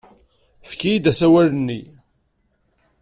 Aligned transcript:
Efk-iyi-d 0.63 1.09
asawal-nni. 1.11 1.81